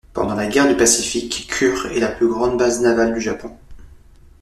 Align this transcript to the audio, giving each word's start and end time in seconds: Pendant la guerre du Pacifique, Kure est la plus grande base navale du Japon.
Pendant 0.13 0.33
la 0.33 0.47
guerre 0.47 0.67
du 0.67 0.75
Pacifique, 0.75 1.45
Kure 1.47 1.85
est 1.91 1.99
la 1.99 2.07
plus 2.07 2.27
grande 2.27 2.57
base 2.57 2.81
navale 2.81 3.13
du 3.13 3.21
Japon. 3.21 3.55